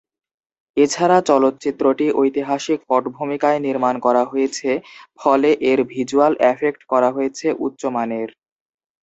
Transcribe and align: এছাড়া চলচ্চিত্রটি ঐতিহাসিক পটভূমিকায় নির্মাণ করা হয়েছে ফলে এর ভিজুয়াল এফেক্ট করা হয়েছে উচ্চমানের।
এছাড়া 0.77 1.17
চলচ্চিত্রটি 1.29 2.05
ঐতিহাসিক 2.15 2.79
পটভূমিকায় 2.89 3.59
নির্মাণ 3.59 3.95
করা 4.05 4.23
হয়েছে 4.31 4.69
ফলে 5.19 5.49
এর 5.69 5.79
ভিজুয়াল 5.91 6.33
এফেক্ট 6.51 6.81
করা 6.91 7.09
হয়েছে 7.15 7.47
উচ্চমানের। 7.65 8.29